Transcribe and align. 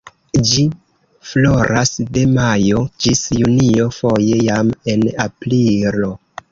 Ĝi 0.51 0.63
floras 1.31 1.91
de 2.17 2.25
majo 2.39 2.81
ĝis 3.05 3.23
junio, 3.43 3.89
foje 4.03 4.43
jam 4.51 4.77
en 4.97 5.11
aprilo. 5.29 6.15